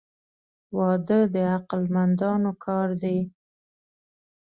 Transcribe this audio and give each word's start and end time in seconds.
•واده 0.77 1.19
د 1.33 1.35
عقل 1.53 1.81
مندانو 1.95 2.51
کار 2.65 2.89
دی. 3.03 3.19